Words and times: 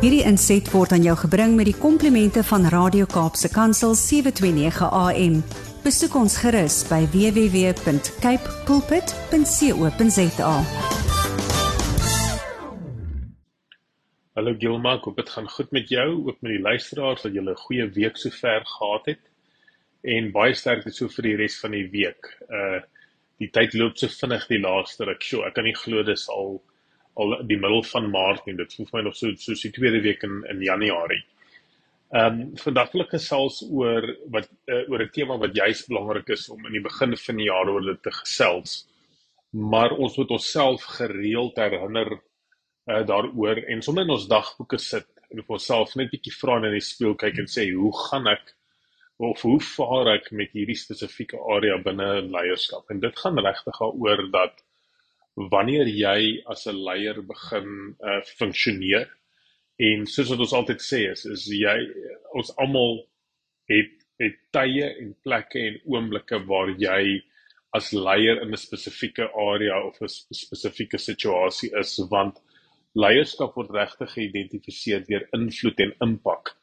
Hierdie 0.00 0.22
inset 0.24 0.64
word 0.72 0.94
aan 0.96 1.02
jou 1.04 1.12
gebring 1.20 1.58
met 1.58 1.66
die 1.68 1.76
komplimente 1.76 2.40
van 2.48 2.62
Radio 2.72 3.04
Kaapse 3.04 3.50
Kansel 3.52 3.92
729 3.92 4.86
AM. 4.96 5.34
Besoek 5.84 6.14
ons 6.16 6.38
gerus 6.40 6.78
by 6.88 7.02
www.cape 7.12 8.54
pulpit.co.za. 8.64 10.54
Hallo 14.40 14.56
Gilma, 14.56 14.96
hoop 15.04 15.20
dit 15.20 15.34
gaan 15.34 15.52
goed 15.52 15.76
met 15.76 15.92
jou, 15.92 16.08
ook 16.30 16.40
met 16.40 16.54
die 16.54 16.64
luisteraars 16.64 17.28
dat 17.28 17.36
julle 17.36 17.52
'n 17.52 17.64
goeie 17.66 17.90
week 17.92 18.16
sover 18.16 18.64
gehad 18.64 19.04
het. 19.04 19.20
En 20.00 20.32
baie 20.32 20.54
sterkte 20.54 20.90
so 20.96 21.08
vir 21.08 21.22
die 21.28 21.36
res 21.36 21.60
van 21.60 21.76
die 21.76 21.88
week. 21.92 22.40
Uh 22.48 22.80
die 23.36 23.50
tyd 23.52 23.74
loop 23.74 23.98
so 23.98 24.08
vinnig 24.08 24.46
die 24.48 24.60
laaste 24.60 25.04
ruk. 25.04 25.22
Sjoe, 25.22 25.44
ek 25.44 25.54
kan 25.54 25.64
nie 25.64 25.76
glo 25.76 26.02
dis 26.02 26.28
al 26.28 26.62
al 27.22 27.36
die 27.48 27.58
middel 27.60 27.82
van 27.90 28.08
Maart 28.10 28.46
nie. 28.46 28.56
Dit 28.58 28.74
voel 28.76 28.88
vir 28.88 28.98
my 28.98 29.04
nog 29.08 29.16
so 29.18 29.32
so 29.36 29.54
die 29.54 29.74
tweede 29.76 30.00
week 30.06 30.24
in 30.26 30.40
in 30.52 30.62
Januarie. 30.66 31.22
Ehm 32.10 32.40
um, 32.40 32.56
vandag 32.58 32.92
wil 32.92 33.04
ek 33.04 33.12
gesels 33.14 33.60
oor 33.70 34.06
wat 34.34 34.48
uh, 34.66 34.82
oor 34.90 35.04
'n 35.04 35.12
tema 35.14 35.36
wat 35.38 35.54
juis 35.54 35.84
belangrik 35.86 36.32
is 36.36 36.48
om 36.50 36.64
in 36.66 36.72
die 36.78 36.86
begin 36.88 37.16
van 37.26 37.36
die 37.36 37.46
jaar 37.50 37.70
oor 37.70 37.84
dit 37.86 38.02
te 38.02 38.14
gesels. 38.22 38.86
Maar 39.50 39.94
ons 39.94 40.16
moet 40.16 40.30
onsself 40.30 40.82
gereeld 40.98 41.56
herinner 41.56 42.10
uh, 42.90 43.02
daaroor 43.06 43.62
en 43.66 43.82
sommer 43.82 44.04
in 44.04 44.16
ons 44.16 44.28
dagboeke 44.30 44.78
sit 44.78 45.06
en 45.30 45.42
vir 45.42 45.54
onsself 45.58 45.94
net 45.94 46.08
'n 46.08 46.16
bietjie 46.16 46.34
vra 46.40 46.56
in 46.58 46.72
die 46.74 46.82
spieël 46.82 47.14
kyk 47.14 47.38
en 47.38 47.50
sê 47.56 47.68
hoe 47.70 47.92
gaan 48.08 48.26
ek 48.26 48.54
of 49.20 49.42
hoe 49.42 49.60
vaar 49.60 50.14
ek 50.16 50.30
met 50.32 50.52
hierdie 50.56 50.78
spesifieke 50.78 51.38
area 51.54 51.76
binne 51.84 52.08
leierskap 52.34 52.90
en 52.90 53.00
dit 53.00 53.18
gaan 53.22 53.38
regtig 53.38 53.80
oor 53.86 54.22
dat 54.32 54.62
wanneer 55.34 55.86
jy 55.88 56.42
as 56.46 56.66
'n 56.66 56.76
leier 56.76 57.22
begin 57.22 57.96
uh, 58.00 58.20
funksioneer 58.38 59.08
en 59.78 60.06
soos 60.06 60.28
wat 60.28 60.44
ons 60.44 60.52
altyd 60.52 60.80
sê 60.84 61.00
is 61.10 61.24
is 61.24 61.46
jy 61.46 61.78
ons 62.34 62.52
almal 62.56 63.06
het 63.70 63.96
het 64.20 64.36
tye 64.52 64.84
en 65.00 65.14
plekke 65.24 65.60
en 65.68 65.80
oomblikke 65.88 66.42
waar 66.50 66.74
jy 66.76 67.22
as 67.78 67.92
leier 67.92 68.42
in 68.42 68.52
'n 68.52 68.56
spesifieke 68.66 69.30
area 69.32 69.76
of 69.88 70.00
'n 70.02 70.08
spesifieke 70.44 70.98
situasie 70.98 71.70
is 71.80 71.98
want 72.10 72.40
leierskap 72.94 73.54
word 73.54 73.70
regtig 73.70 74.10
geïdentifiseer 74.16 75.06
deur 75.06 75.24
invloed 75.38 75.80
en 75.80 75.94
impak. 76.06 76.56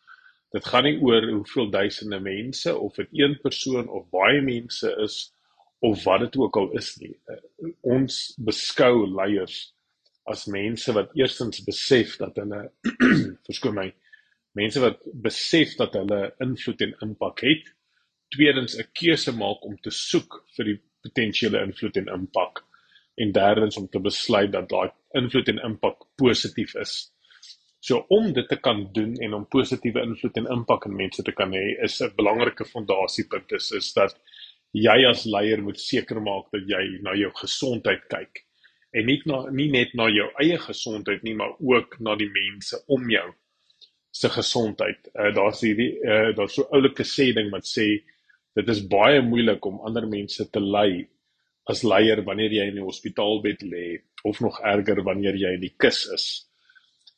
Dit 0.51 0.65
gaan 0.65 0.83
nie 0.83 0.99
oor 0.99 1.23
hoeveel 1.31 1.69
duisende 1.71 2.19
mense 2.19 2.75
of 2.75 2.95
dit 2.95 3.09
een 3.11 3.37
persoon 3.41 3.87
of 3.87 4.09
baie 4.09 4.41
mense 4.41 4.91
is 5.03 5.33
of 5.79 6.03
wat 6.03 6.19
dit 6.19 6.37
ook 6.37 6.57
al 6.57 6.71
is 6.77 6.95
nie. 7.01 7.13
Uh, 7.29 7.71
ons 7.81 8.19
beskou 8.37 9.07
leiers 9.07 9.73
as 10.27 10.45
mense 10.51 10.91
wat 10.93 11.13
eerstens 11.15 11.63
besef 11.63 12.17
dat 12.19 12.35
hulle 12.41 12.65
verskoon 13.47 13.77
my 13.77 13.87
mense 14.57 14.81
wat 14.81 15.03
besef 15.23 15.75
dat 15.79 15.95
hulle 15.95 16.21
invloed 16.43 16.81
en 16.85 16.95
impak 17.05 17.43
het. 17.45 17.67
Tweedens 18.33 18.75
'n 18.77 18.89
keuse 18.99 19.31
maak 19.31 19.63
om 19.65 19.77
te 19.77 19.93
soek 19.93 20.41
vir 20.57 20.71
die 20.71 20.79
potensiële 21.05 21.61
invloed 21.63 21.97
en 22.01 22.09
impak 22.15 22.63
en 23.17 23.31
derdens 23.31 23.77
om 23.77 23.87
te 23.87 23.99
besluit 23.99 24.51
dat 24.51 24.69
daai 24.69 24.89
invloed 25.17 25.47
en 25.53 25.63
impak 25.69 26.03
positief 26.15 26.75
is. 26.75 27.11
So 27.79 28.03
om 28.09 28.33
dit 28.33 28.47
te 28.49 28.57
kan 28.57 28.89
doen 28.93 29.15
en 29.23 29.33
om 29.33 29.47
positiewe 29.47 30.01
invloed 30.01 30.37
en 30.37 30.49
impak 30.57 30.85
in 30.85 30.95
mense 30.95 31.23
te 31.23 31.31
kan 31.31 31.53
hê, 31.53 31.65
is 31.83 32.01
'n 32.01 32.15
belangrike 32.15 32.65
fondasiepunt 32.65 33.51
is 33.51 33.71
is 33.71 33.93
dat 33.93 34.19
jy 34.73 34.97
as 35.09 35.25
leier 35.25 35.61
moet 35.61 35.79
seker 35.79 36.19
maak 36.21 36.51
dat 36.51 36.67
jy 36.67 36.99
na 37.01 37.15
jou 37.15 37.31
gesondheid 37.35 38.03
kyk 38.09 38.47
en 38.97 39.05
nie 39.09 39.19
na 39.29 39.41
nie 39.53 39.67
net 39.73 39.93
na 39.97 40.07
jou 40.11 40.27
eie 40.41 40.57
gesondheid 40.61 41.23
nie, 41.25 41.35
maar 41.35 41.55
ook 41.59 41.99
na 42.03 42.15
die 42.19 42.29
mense 42.31 42.79
om 42.87 43.09
jou 43.11 43.27
se 44.17 44.29
gesondheid. 44.33 45.09
Uh, 45.13 45.29
daar's 45.35 45.61
hierdie 45.61 45.91
uh, 46.01 46.31
daar's 46.37 46.55
so 46.57 46.65
oulike 46.73 47.05
sê 47.05 47.29
ding 47.35 47.51
wat 47.53 47.67
sê 47.69 47.87
dit 48.57 48.73
is 48.73 48.81
baie 48.89 49.21
moeilik 49.21 49.65
om 49.69 49.83
ander 49.85 50.07
mense 50.09 50.47
te 50.49 50.63
lei 50.63 51.05
as 51.69 51.83
leier 51.83 52.23
wanneer 52.25 52.55
jy 52.55 52.67
in 52.71 52.79
die 52.79 52.85
hospitaalbed 52.85 53.65
lê 53.67 53.87
of 54.25 54.39
nog 54.41 54.57
erger 54.65 55.03
wanneer 55.05 55.35
jy 55.37 55.53
in 55.57 55.65
die 55.65 55.75
kus 55.77 56.05
is. 56.15 56.27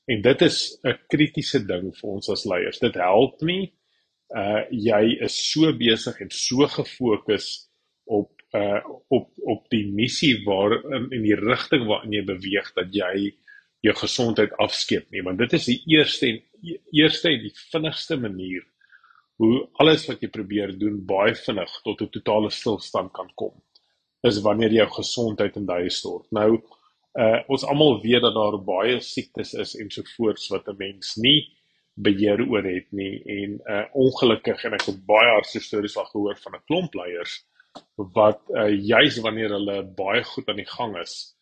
En 0.10 0.24
dit 0.26 0.42
is 0.42 0.80
'n 0.84 0.98
kritiese 1.08 1.62
ding 1.68 1.94
vir 1.96 2.10
ons 2.10 2.30
as 2.30 2.46
leiers. 2.46 2.80
Dit 2.80 2.96
help 2.96 3.42
nie 3.42 3.72
uh 4.38 4.62
jy 4.70 5.18
is 5.26 5.36
so 5.52 5.72
besig 5.74 6.20
en 6.22 6.30
so 6.30 6.68
gefokus 6.68 7.70
op 8.06 8.32
uh 8.54 8.82
op 9.10 9.30
op 9.46 9.70
die 9.70 9.86
missie 9.92 10.36
waar 10.46 10.78
in, 10.96 11.10
in 11.12 11.24
die 11.24 11.38
rigting 11.38 11.88
waarin 11.88 12.14
jy 12.14 12.26
beweeg 12.26 12.74
dat 12.76 12.94
jy 12.94 13.32
jou 13.86 13.96
gesondheid 13.96 14.56
afskeep 14.60 15.08
nie, 15.14 15.24
want 15.24 15.40
dit 15.40 15.54
is 15.56 15.68
die 15.70 15.80
eerste 15.96 16.28
en 16.28 16.42
eerste 16.92 17.32
en 17.32 17.46
die 17.46 17.56
vinnigste 17.72 18.18
manier 18.20 18.66
hoe 19.40 19.62
alles 19.80 20.04
wat 20.10 20.24
jy 20.24 20.28
probeer 20.34 20.74
doen 20.76 20.98
baie 21.08 21.36
vinnig 21.38 21.72
tot 21.86 22.02
'n 22.02 22.12
totale 22.12 22.50
stilstand 22.52 23.14
kan 23.14 23.30
kom. 23.36 23.56
Is 24.24 24.42
wanneer 24.44 24.72
jou 24.72 24.88
gesondheid 24.98 25.56
in 25.56 25.66
duie 25.66 25.90
stort. 25.90 26.28
Nou 26.32 26.60
uh 27.20 27.40
ons 27.48 27.64
almal 27.64 28.02
weet 28.04 28.22
dat 28.22 28.36
daar 28.36 28.60
baie 28.64 29.00
siektes 29.00 29.54
is 29.54 29.76
en 29.76 29.90
so 29.90 30.04
voorts 30.18 30.50
wat 30.50 30.68
'n 30.68 30.78
mens 30.78 31.16
nie 31.16 31.48
beheer 31.96 32.42
oor 32.48 32.64
het 32.64 32.92
nie 32.92 33.24
en 33.26 33.60
uh 33.66 33.86
ongelukkig 33.94 34.64
en 34.64 34.74
ek 34.78 34.86
het 34.92 35.02
baie 35.06 35.32
hartseer 35.36 35.66
stories 35.66 35.98
al 35.98 36.08
gehoor 36.14 36.38
van 36.44 36.56
'n 36.56 36.66
klomp 36.68 36.94
leiers 36.96 37.44
wat 37.96 38.42
uh 38.56 38.70
juis 38.72 39.20
wanneer 39.26 39.50
hulle 39.58 39.84
baie 39.98 40.24
goed 40.24 40.48
aan 40.50 40.62
die 40.62 40.72
gang 40.78 40.98
is 41.02 41.36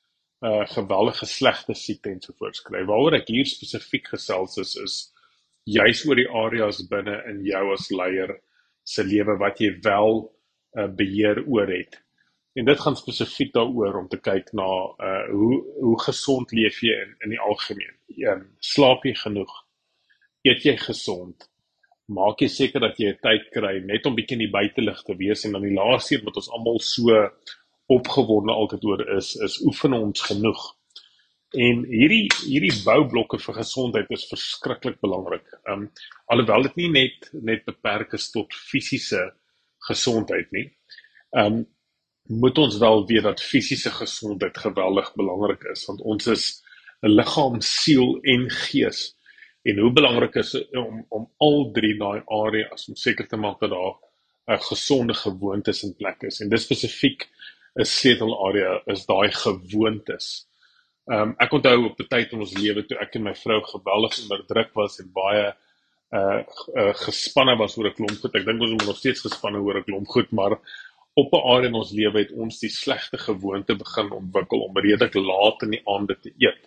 uh 0.46 0.66
geweldige 0.74 1.25
slegte 1.25 1.74
siekte 1.74 2.09
en 2.09 2.22
so 2.22 2.34
voorts 2.38 2.62
kry. 2.62 2.84
Waaroor 2.86 3.18
ek 3.18 3.30
hier 3.34 3.46
spesifiek 3.50 4.09
gesels 4.13 4.57
is 4.62 4.75
is 4.84 4.97
juis 5.66 6.03
oor 6.07 6.16
die 6.16 6.30
areas 6.30 6.84
binne 6.90 7.22
in 7.31 7.44
jou 7.46 7.63
as 7.74 7.90
leier 7.91 8.38
se 8.84 9.03
lewe 9.03 9.38
wat 9.41 9.59
jy 9.59 9.72
wel 9.84 10.22
uh 10.78 10.88
beheer 10.88 11.44
oor 11.46 11.68
het. 11.74 11.97
En 12.57 12.66
dit 12.66 12.80
gaan 12.80 12.96
spesifiek 12.97 13.53
daaroor 13.53 13.97
om 14.02 14.07
te 14.09 14.22
kyk 14.30 14.53
na 14.53 14.69
uh 15.09 15.25
hoe 15.31 15.62
hoe 15.81 15.97
gesond 16.06 16.52
leef 16.52 16.81
jy 16.81 16.94
in 17.06 17.16
in 17.25 17.36
die 17.36 17.41
algemeen. 17.50 17.96
Ehm 18.18 18.46
slaap 18.59 19.06
jy 19.06 19.16
genoeg? 19.16 19.53
Eet 20.47 20.63
jy 20.63 20.75
gesond? 20.80 21.47
Maak 22.08 22.40
jy 22.40 22.47
seker 22.47 22.84
dat 22.85 23.00
jy 23.02 23.12
tyd 23.19 23.50
kry 23.52 23.74
net 23.84 24.06
om 24.08 24.16
bietjie 24.16 24.38
in 24.38 24.46
die 24.46 24.53
buitelug 24.53 25.02
te 25.03 25.16
wees 25.19 25.44
en 25.44 25.58
dan 25.58 25.66
die 25.66 25.75
laaste 25.75 26.16
een 26.16 26.24
wat 26.28 26.38
ons 26.40 26.52
almal 26.56 26.78
so 26.80 27.16
opgewonde 27.91 28.53
altyd 28.53 28.86
oor 28.88 29.03
is 29.18 29.34
is 29.47 29.57
oefen 29.68 29.96
ons 29.97 30.24
genoeg. 30.30 30.62
En 31.56 31.84
hierdie 31.88 32.28
hierdie 32.44 32.75
boublokke 32.86 33.40
vir 33.44 33.57
gesondheid 33.59 34.13
is 34.16 34.28
verskriklik 34.31 35.02
belangrik. 35.03 35.47
Um 35.72 35.90
alhoewel 36.31 36.68
dit 36.69 36.80
nie 36.84 36.91
net 36.96 37.30
net 37.52 37.66
beperk 37.68 38.16
is 38.19 38.30
tot 38.31 38.56
fisiese 38.72 39.24
gesondheid 39.90 40.52
nie. 40.56 40.69
Um 41.31 41.66
moet 42.28 42.57
ons 42.59 42.80
wel 42.80 43.06
weet 43.07 43.24
dat 43.24 43.44
fisiese 43.44 43.91
gesondheid 43.96 44.57
geweldig 44.59 45.13
belangrik 45.19 45.63
is 45.72 45.86
want 45.88 46.02
ons 46.03 46.28
is 46.28 46.47
'n 47.03 47.13
liggaam, 47.19 47.62
siel 47.62 48.19
en 48.24 48.50
gees. 48.50 49.16
En 49.67 49.79
hoe 49.83 49.91
belangrik 49.91 50.35
is 50.39 50.53
om 50.72 51.05
om 51.09 51.25
al 51.44 51.72
drie 51.75 51.95
daai 52.00 52.22
areas 52.25 52.88
om 52.88 52.95
seker 52.95 53.28
te 53.28 53.39
maak 53.45 53.59
dat 53.59 53.73
daar 53.75 53.95
'n 54.55 54.61
gesonde 54.69 55.13
gewoontes 55.13 55.83
in 55.83 55.95
plek 55.95 56.22
is. 56.29 56.39
En 56.41 56.50
dis 56.50 56.63
spesifiek 56.63 57.28
'n 57.75 57.85
sleutelarea 57.85 58.81
is 58.85 59.06
daai 59.06 59.31
gewoontes. 59.31 60.47
Ehm 61.11 61.22
um, 61.22 61.35
ek 61.38 61.51
onthou 61.51 61.85
op 61.85 62.00
'n 62.00 62.07
tyd 62.07 62.31
in 62.31 62.39
ons 62.39 62.57
lewe 62.57 62.85
toe 62.85 62.97
ek 63.00 63.16
en 63.16 63.23
my 63.23 63.35
vrou 63.35 63.61
geweldig 63.63 64.22
onder 64.22 64.45
druk 64.47 64.73
was 64.73 65.00
en 65.00 65.11
baie 65.13 65.45
uh, 66.11 66.41
uh 66.79 66.94
gespanne 66.94 67.56
was 67.57 67.77
oor 67.77 67.88
'n 67.88 67.94
klomp 67.94 68.19
goed. 68.22 68.35
Ek 68.35 68.45
dink 68.45 68.61
ons 68.61 68.81
is 68.81 68.88
nog 68.88 68.97
steeds 68.97 69.22
gespanne 69.27 69.59
oor 69.59 69.77
'n 69.77 69.83
klomp 69.83 70.07
goed, 70.07 70.31
maar 70.31 70.59
op 71.13 71.33
'n 71.33 71.45
aard 71.51 71.66
in 71.66 71.73
ons 71.73 71.91
lewe 71.91 72.19
het 72.19 72.31
ons 72.31 72.59
die 72.59 72.69
slegte 72.69 73.17
gewoonte 73.17 73.75
begin 73.75 74.11
ontwikkel 74.11 74.59
om 74.63 74.77
redelik 74.77 75.13
laat 75.13 75.63
in 75.63 75.72
die 75.72 75.83
aande 75.85 76.16
te 76.19 76.31
eet. 76.38 76.63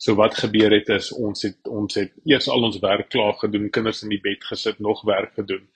So 0.00 0.16
wat 0.16 0.38
gebeur 0.40 0.72
het 0.72 0.88
is 0.94 1.10
ons 1.12 1.42
het 1.44 1.68
ons 1.68 1.98
het 1.98 2.14
eers 2.24 2.48
al 2.48 2.62
ons 2.70 2.78
werk 2.80 3.10
klaar 3.12 3.34
gedoen, 3.36 3.68
kinders 3.68 4.00
in 4.06 4.14
die 4.14 4.22
bed 4.24 4.46
gesit, 4.48 4.78
nog 4.80 5.02
werk 5.04 5.34
gedoen 5.36 5.66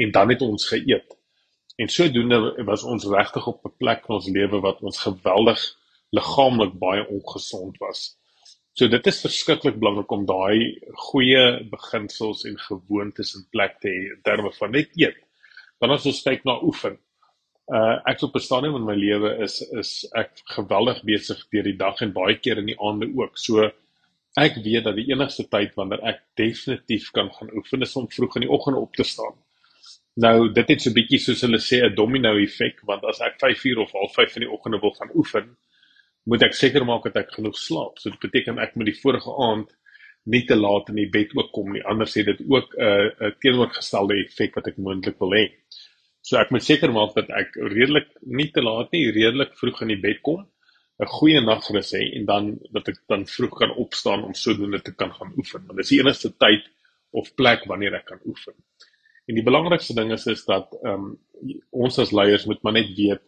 en 0.00 0.10
dan 0.10 0.32
het 0.32 0.42
ons 0.42 0.64
geëet. 0.70 1.16
En 1.76 1.90
sodoende 1.92 2.64
was 2.64 2.82
ons 2.88 3.04
regtig 3.12 3.46
op 3.46 3.66
'n 3.66 3.74
plek 3.78 4.08
in 4.08 4.14
ons 4.14 4.30
lewe 4.36 4.60
wat 4.64 4.80
ons 4.80 5.02
geweldig 5.04 5.60
liggaamlik 6.16 6.72
baie 6.78 7.04
ongesond 7.08 7.76
was. 7.78 8.16
So 8.72 8.88
dit 8.88 9.06
is 9.06 9.20
verskriklik 9.20 9.76
belangrik 9.78 10.10
om 10.10 10.24
daai 10.26 10.80
goeie 11.10 11.44
beginsels 11.70 12.44
en 12.44 12.58
gewoontes 12.58 13.34
in 13.34 13.46
plek 13.50 13.80
te 13.80 13.88
hê 13.88 14.16
in 14.16 14.22
terme 14.22 14.52
van 14.52 14.70
net 14.70 14.96
eet. 14.96 15.20
Dan 15.78 15.90
as 15.90 16.06
ons 16.06 16.22
kyk 16.22 16.44
na 16.44 16.56
oefen, 16.62 16.98
Uh 17.72 17.96
ek 18.04 18.22
op 18.22 18.34
'n 18.36 18.44
stadium 18.44 18.74
in 18.76 18.84
my 18.84 18.94
lewe 18.94 19.30
is 19.44 19.60
is 19.72 20.04
ek 20.12 20.30
geweldig 20.56 20.98
besig 21.02 21.38
deur 21.48 21.64
die 21.64 21.76
dag 21.76 22.00
en 22.04 22.12
baie 22.12 22.36
keer 22.36 22.58
in 22.60 22.66
die 22.68 22.76
aande 22.76 23.08
ook. 23.16 23.38
So 23.38 23.70
ek 24.34 24.56
weet 24.64 24.84
dat 24.84 24.96
die 24.98 25.06
enigste 25.12 25.46
tyd 25.50 25.74
wanneer 25.78 26.02
ek 26.10 26.22
definitief 26.38 27.10
kan 27.14 27.30
gaan 27.34 27.52
oefen 27.54 27.86
is 27.86 27.96
om 27.96 28.08
vroeg 28.10 28.36
in 28.36 28.46
die 28.46 28.54
oggend 28.56 28.76
op 28.76 28.94
te 28.94 29.06
staan. 29.06 29.36
Nou 30.24 30.52
dit 30.54 30.68
het 30.70 30.82
so 30.82 30.94
bietjie 30.94 31.20
soos 31.22 31.42
hulle 31.46 31.58
sê 31.58 31.82
'n 31.82 31.94
domino 31.94 32.34
effek 32.38 32.82
want 32.90 33.04
as 33.04 33.20
ek 33.20 33.38
5 33.40 33.64
uur 33.70 33.78
of 33.84 33.92
half 33.92 34.14
5 34.14 34.36
in 34.36 34.46
die 34.46 34.50
oggende 34.50 34.80
wil 34.80 34.94
gaan 34.98 35.14
oefen, 35.14 35.56
moet 36.24 36.42
ek 36.42 36.54
seker 36.54 36.84
maak 36.84 37.04
dat 37.04 37.16
ek 37.16 37.34
genoeg 37.36 37.56
slaap. 37.58 37.98
So 37.98 38.10
dit 38.10 38.20
beteken 38.20 38.58
ek 38.58 38.76
moet 38.76 38.86
die 38.86 39.00
vorige 39.00 39.30
aand 39.48 39.70
nie 40.24 40.44
te 40.48 40.56
laat 40.56 40.88
in 40.88 40.96
die 40.96 41.10
bed 41.10 41.34
ook 41.36 41.50
kom 41.52 41.72
nie. 41.72 41.82
Anders 41.84 42.14
het 42.14 42.26
dit 42.26 42.40
ook 42.48 42.74
'n 42.74 42.82
uh, 42.82 43.10
'n 43.20 43.26
uh, 43.26 43.32
teenoorgestelde 43.40 44.14
effek 44.24 44.54
wat 44.54 44.68
ek 44.68 44.78
moontlik 44.78 45.18
wil 45.18 45.34
hê. 45.34 45.52
So 46.22 46.38
ek 46.38 46.50
moet 46.50 46.64
seker 46.64 46.92
maak 46.92 47.14
dat 47.14 47.28
ek 47.30 47.54
redelik 47.54 48.08
nie 48.22 48.50
te 48.50 48.62
laat 48.62 48.92
nie, 48.92 49.10
redelik 49.10 49.52
vroeg 49.58 49.82
in 49.82 49.88
die 49.88 50.00
bed 50.00 50.22
kom, 50.22 50.46
'n 51.02 51.10
goeie 51.16 51.40
nagrus 51.40 51.92
hê 51.96 52.02
en 52.18 52.24
dan 52.24 52.58
dat 52.72 52.88
ek 52.88 52.98
dan 53.10 53.26
vroeg 53.26 53.54
kan 53.58 53.72
opstaan 53.84 54.24
om 54.24 54.34
sodoende 54.34 54.80
te 54.82 54.94
kan 54.94 55.12
gaan 55.12 55.32
oefen. 55.36 55.66
Want 55.66 55.78
dis 55.78 55.92
die 55.94 56.00
enigste 56.00 56.30
tyd 56.38 56.68
of 57.10 57.34
plek 57.34 57.64
wanneer 57.70 57.94
ek 57.94 58.06
kan 58.12 58.20
oefen. 58.26 58.54
En 59.26 59.34
die 59.34 59.46
belangrikste 59.46 59.94
ding 59.94 60.12
is 60.12 60.26
is 60.26 60.44
dat 60.44 60.74
ehm 60.82 60.92
um, 60.92 61.18
ons 61.70 61.98
as 61.98 62.12
leiers 62.12 62.46
moet 62.46 62.62
maar 62.62 62.76
net 62.76 62.90
weet 62.96 63.22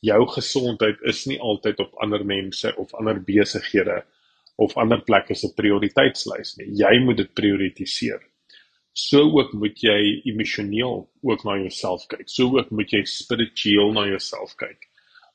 jou 0.00 0.20
gesondheid 0.30 1.00
is 1.10 1.24
nie 1.26 1.40
altyd 1.42 1.80
op 1.82 1.96
ander 2.04 2.24
mense 2.24 2.70
of 2.76 2.94
ander 2.94 3.18
besighede 3.18 4.02
of 4.56 4.76
ander 4.76 5.00
plekke 5.06 5.34
se 5.34 5.50
prioriteitslys 5.54 6.56
nie. 6.58 6.72
Jy 6.82 6.98
moet 7.04 7.20
dit 7.22 7.32
prioritiseer. 7.34 8.20
So 8.98 9.22
ook 9.38 9.52
moet 9.54 9.78
jy 9.82 10.22
emosioneel 10.26 11.04
ook 11.22 11.44
na 11.46 11.54
jouself 11.60 12.06
kyk. 12.10 12.26
So 12.26 12.58
ook 12.58 12.70
moet 12.74 12.90
jy 12.94 13.04
spiritueel 13.06 13.92
na 13.94 14.06
jouself 14.10 14.56
kyk. 14.58 14.88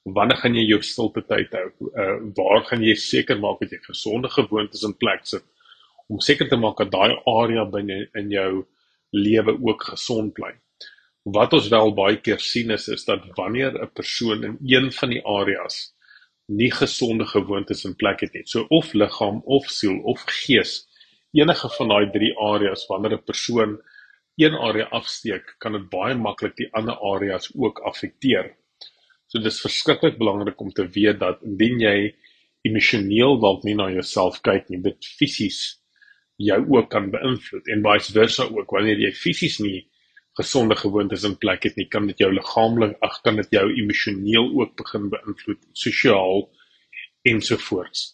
Wanneer 0.04 0.38
gaan 0.38 0.56
jy 0.56 0.66
jou 0.68 0.82
stilte 0.84 1.22
tyd 1.24 1.54
hou? 1.56 1.68
Uh 1.96 2.16
waar 2.36 2.66
gaan 2.68 2.84
jy 2.84 2.96
seker 3.00 3.40
maak 3.40 3.62
dat 3.64 3.72
jy 3.72 3.80
gesonde 3.86 4.30
gewoontes 4.30 4.84
in 4.84 4.96
plek 5.00 5.24
sit 5.30 5.46
om 6.12 6.20
seker 6.20 6.50
te 6.50 6.60
maak 6.60 6.78
dat 6.82 6.92
daai 6.92 7.16
area 7.32 7.64
binne 7.66 8.10
in 8.20 8.32
jou 8.32 8.66
lewe 9.16 9.56
ook 9.56 9.86
gesond 9.94 10.34
bly? 10.36 10.52
Wat 11.24 11.54
ons 11.56 11.70
wel 11.72 11.94
baie 11.96 12.18
keer 12.20 12.40
sien 12.44 12.72
is 12.76 12.90
is 12.92 13.06
dat 13.06 13.24
wanneer 13.38 13.72
'n 13.80 13.92
persoon 13.96 14.44
in 14.44 14.58
een 14.68 14.92
van 14.92 15.10
die 15.10 15.24
areas 15.24 15.94
nie 16.48 16.72
gesonde 16.72 17.26
gewoontes 17.26 17.86
in 17.86 17.96
plek 17.96 18.22
het 18.22 18.34
nie. 18.34 18.44
So 18.46 18.66
of 18.70 18.94
liggaam 18.94 19.42
of 19.46 19.70
siel 19.72 20.02
of 20.04 20.24
gees, 20.28 20.88
enige 21.32 21.70
van 21.78 21.88
daai 21.88 22.12
drie 22.12 22.34
areas 22.38 22.86
wanneer 22.90 23.14
'n 23.14 23.24
persoon 23.24 23.82
een 24.36 24.56
area 24.56 24.86
afsteek, 24.92 25.56
kan 25.60 25.72
dit 25.72 25.90
baie 25.90 26.16
maklik 26.16 26.56
die 26.56 26.70
ander 26.74 26.98
areas 27.00 27.52
ook 27.56 27.80
affekteer. 27.80 28.56
So 29.34 29.42
dis 29.42 29.64
verskriklik 29.66 30.20
belangrik 30.20 30.60
om 30.62 30.70
te 30.78 30.84
weet 30.94 31.18
dat 31.18 31.40
indien 31.42 31.80
jy 31.82 31.98
emosioneel 32.70 33.40
dalk 33.42 33.64
nie 33.66 33.74
na 33.74 33.88
jouself 33.90 34.36
kyk 34.46 34.68
nie, 34.70 34.78
dit 34.86 35.08
fisies 35.18 35.80
jou 36.38 36.60
ook 36.76 36.92
kan 36.94 37.08
beïnvloed 37.16 37.72
en 37.74 37.82
vice 37.88 38.14
versa 38.14 38.46
ook 38.46 38.76
wanneer 38.78 39.02
jy 39.02 39.10
fisies 39.18 39.58
nie 39.64 39.80
gesonde 40.38 40.78
gewoontes 40.78 41.26
in 41.26 41.34
plek 41.42 41.66
het 41.66 41.80
nie, 41.82 41.88
kan 41.90 42.06
dit 42.10 42.22
jou 42.22 42.30
liggaamlik, 42.30 42.94
ag 43.02 43.18
kan 43.26 43.42
dit 43.42 43.58
jou 43.58 43.66
emosioneel 43.72 44.52
ook 44.60 44.78
begin 44.84 45.10
beïnvloed, 45.16 45.66
sosiaal 45.82 46.46
ensovoorts. 47.26 48.12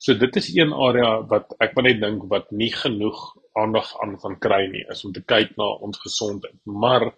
So 0.00 0.16
dit 0.16 0.40
is 0.40 0.48
een 0.56 0.72
area 0.72 1.20
wat 1.28 1.52
ek 1.60 1.76
maar 1.76 1.90
net 1.90 2.00
dink 2.00 2.24
wat 2.32 2.48
nie 2.48 2.72
genoeg 2.72 3.20
aandag 3.60 3.92
aan 4.00 4.16
van 4.24 4.40
kry 4.40 4.64
nie, 4.72 4.86
is 4.88 5.04
om 5.04 5.12
te 5.12 5.24
kyk 5.24 5.52
na 5.60 5.68
ons 5.84 6.00
gesondheid. 6.00 6.56
Maar 6.64 7.10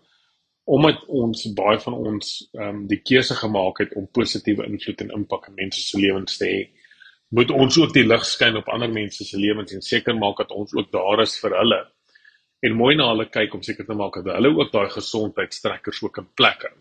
omdat 0.68 1.04
ons 1.08 1.46
baie 1.56 1.78
van 1.80 1.94
ons 1.96 2.32
ehm 2.52 2.68
um, 2.68 2.80
die 2.90 3.00
keuse 3.10 3.36
gemaak 3.38 3.80
het 3.84 3.94
om 3.96 4.08
positiewe 4.18 4.66
invloed 4.68 5.04
en 5.04 5.14
impak 5.16 5.48
in 5.48 5.56
mense 5.62 5.80
se 5.80 6.00
lewens 6.00 6.36
te 6.40 6.48
hê, 6.48 6.58
moet 7.36 7.52
ons 7.52 7.78
ook 7.80 7.94
die 7.94 8.04
lig 8.06 8.24
skyn 8.24 8.56
op 8.60 8.68
ander 8.72 8.90
mense 8.92 9.24
se 9.24 9.40
lewens 9.40 9.72
en 9.76 9.84
seker 9.84 10.16
maak 10.16 10.42
dat 10.42 10.52
ons 10.56 10.74
ook 10.76 10.90
daar 10.92 11.24
is 11.24 11.36
vir 11.40 11.56
hulle 11.60 11.80
en 12.66 12.76
mooi 12.76 12.94
na 12.98 13.08
hulle 13.12 13.28
kyk 13.30 13.54
om 13.54 13.62
seker 13.64 13.86
te 13.86 13.96
maak 13.96 14.20
dat 14.20 14.34
hulle 14.34 14.52
ook 14.56 14.72
daai 14.72 14.88
gesondheidstrekkers 14.92 16.02
ook 16.04 16.20
in 16.22 16.30
plek 16.40 16.64
hou. 16.66 16.76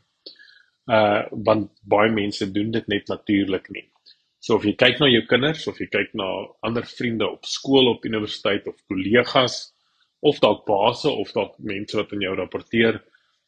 Uh 0.98 1.44
want 1.48 1.72
baie 1.96 2.12
mense 2.12 2.48
doen 2.52 2.72
dit 2.72 2.88
net 2.88 3.12
natuurlik 3.12 3.70
nie. 3.76 3.86
So 4.40 4.56
of 4.56 4.66
jy 4.66 4.76
kyk 4.80 5.02
na 5.02 5.10
jou 5.12 5.26
kinders 5.30 5.68
of 5.68 5.80
jy 5.82 5.90
kyk 5.92 6.16
na 6.16 6.28
ander 6.66 6.86
vriende 6.88 7.28
op 7.28 7.46
skool 7.48 7.92
op 7.92 8.06
universiteit 8.08 8.68
of 8.68 8.80
kollegas 8.88 9.60
of 10.28 10.40
dalk 10.44 10.66
baase 10.66 11.12
of 11.12 11.32
dalk 11.36 11.60
mense 11.60 11.98
wat 11.98 12.14
aan 12.14 12.24
jou 12.26 12.36
rapporteer, 12.36 13.02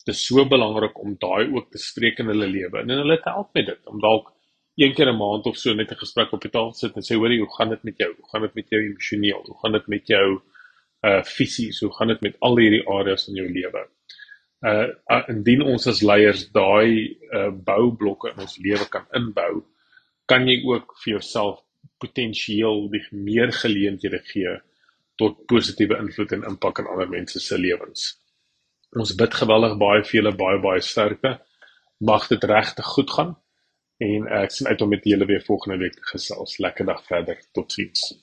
dit 0.05 0.15
is 0.15 0.25
so 0.25 0.45
belangrik 0.45 0.99
om 0.99 1.15
daai 1.19 1.49
ook 1.51 1.71
te 1.71 1.81
spreek 1.81 2.19
in 2.23 2.31
hulle 2.31 2.47
lewe 2.47 2.81
en 2.81 2.89
hulle 2.89 3.19
help 3.23 3.53
met 3.53 3.65
dit 3.71 3.91
om 3.91 3.99
dalk 4.03 4.31
een 4.79 4.93
keer 4.95 5.09
'n 5.11 5.17
maand 5.17 5.45
of 5.45 5.57
so 5.57 5.73
net 5.73 5.91
'n 5.91 6.03
gesprek 6.03 6.31
op 6.31 6.41
die 6.41 6.51
tafel 6.51 6.73
sit 6.73 6.95
en 6.95 7.03
sê 7.03 7.15
hoorie, 7.15 7.39
hoe 7.39 7.55
gaan 7.55 7.69
dit 7.69 7.83
met 7.83 7.97
jou? 7.97 8.13
Hoe 8.17 8.29
gaan 8.29 8.41
dit 8.41 8.53
met 8.53 8.69
jou 8.69 8.81
emosioneel? 8.81 9.41
Hoe 9.45 9.59
gaan 9.61 9.71
dit 9.71 9.87
met 9.87 10.07
jou 10.07 10.41
uh 11.01 11.23
fisies, 11.23 11.79
hoe 11.79 11.93
gaan 11.93 12.07
dit 12.07 12.21
met 12.21 12.35
al 12.39 12.57
hierdie 12.57 12.87
areas 12.87 13.27
in 13.27 13.35
jou 13.35 13.47
lewe? 13.51 13.87
Uh, 14.61 14.87
uh 15.07 15.23
indien 15.27 15.61
ons 15.61 15.87
as 15.87 16.01
leiers 16.01 16.51
daai 16.51 17.17
uh 17.31 17.51
boublokke 17.51 18.31
in 18.31 18.39
ons 18.39 18.57
lewe 18.57 18.89
kan 18.89 19.05
inbou, 19.13 19.63
kan 20.25 20.47
jy 20.47 20.63
ook 20.65 20.97
vir 21.03 21.11
jouself 21.11 21.59
potensieel 21.97 22.89
meer 23.11 23.51
geleenthede 23.51 24.19
gee 24.31 24.59
tot 25.15 25.45
positiewe 25.45 25.97
invloed 25.97 26.31
en 26.31 26.43
impak 26.43 26.79
in 26.79 26.87
ander 26.87 27.09
mense 27.09 27.39
se 27.39 27.57
lewens. 27.57 28.15
Ons 28.97 29.13
bid 29.15 29.33
geweldig 29.33 29.77
baie 29.77 30.01
vir 30.03 30.21
julle 30.21 30.33
baie 30.35 30.59
baie 30.63 30.81
sterkte. 30.81 31.35
Mag 31.99 32.27
dit 32.31 32.43
regtig 32.43 32.85
goed 32.95 33.11
gaan 33.11 33.35
en 33.99 34.27
ek 34.31 34.53
sien 34.55 34.67
uit 34.67 34.81
om 34.81 34.89
met 34.89 35.03
julle 35.03 35.25
weer 35.27 35.43
volgende 35.45 35.77
week 35.77 35.93
te 35.93 36.05
gesels. 36.13 36.57
Lekker 36.57 36.85
dag 36.87 37.03
verder. 37.05 37.37
Totsiens. 37.53 38.13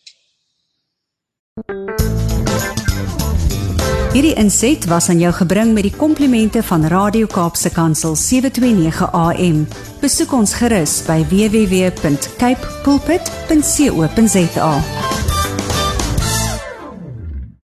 Hierdie 4.16 4.34
inset 4.40 4.86
was 4.88 5.10
aan 5.12 5.20
jou 5.20 5.32
gebring 5.36 5.74
met 5.76 5.84
die 5.84 5.92
komplimente 5.92 6.62
van 6.64 6.86
Radio 6.88 7.28
Kaapse 7.28 7.70
Kansel 7.70 8.16
729 8.16 9.12
AM. 9.12 9.66
Besoek 10.00 10.32
ons 10.32 10.56
gerus 10.56 11.02
by 11.04 11.20
www.cape 11.28 12.80
pulpit.co.za. 12.88 14.72